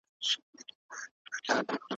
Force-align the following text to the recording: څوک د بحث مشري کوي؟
څوک 0.27 0.45
د 0.57 0.59
بحث 0.77 1.03
مشري 1.27 1.69
کوي؟ 1.77 1.87